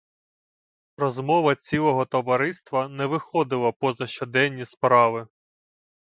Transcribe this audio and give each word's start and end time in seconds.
Розмова 0.97 1.55
цілого 1.55 2.05
товариства 2.05 2.87
не 2.87 3.05
виходила 3.05 3.71
поза 3.71 4.07
щоденні 4.07 4.65
справи. 4.65 5.27